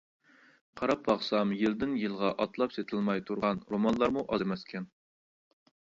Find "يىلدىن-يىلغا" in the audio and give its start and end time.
1.59-2.31